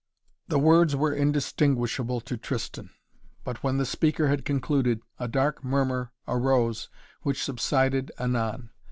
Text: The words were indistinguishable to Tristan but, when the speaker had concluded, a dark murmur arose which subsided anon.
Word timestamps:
The 0.47 0.57
words 0.57 0.95
were 0.95 1.13
indistinguishable 1.13 2.21
to 2.21 2.35
Tristan 2.35 2.89
but, 3.43 3.61
when 3.61 3.77
the 3.77 3.85
speaker 3.85 4.29
had 4.29 4.45
concluded, 4.45 4.99
a 5.19 5.27
dark 5.27 5.63
murmur 5.63 6.11
arose 6.27 6.89
which 7.21 7.43
subsided 7.43 8.11
anon. 8.17 8.71